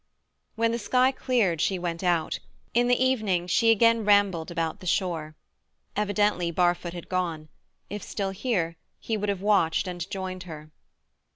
When 0.55 0.71
the 0.71 0.79
sky 0.79 1.11
cleared 1.11 1.61
she 1.61 1.77
went 1.77 2.03
out. 2.03 2.39
In 2.73 2.87
the 2.87 2.95
evening 2.99 3.45
she 3.45 3.69
again 3.69 4.03
rambled 4.03 4.49
about 4.49 4.79
the 4.79 4.87
shore. 4.87 5.35
Evidently 5.95 6.49
Barfoot 6.49 6.93
had 6.95 7.07
gone; 7.07 7.49
if 7.87 8.01
still 8.01 8.31
here, 8.31 8.77
he 8.99 9.15
would 9.15 9.29
have 9.29 9.43
watched 9.43 9.87
and 9.87 10.09
joined 10.09 10.41
her. 10.49 10.71